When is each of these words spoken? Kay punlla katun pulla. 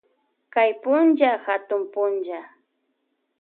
Kay 0.53 0.71
punlla 0.81 1.31
katun 1.45 1.83
pulla. 1.93 2.41